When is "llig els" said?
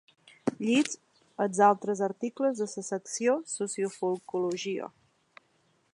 0.67-1.59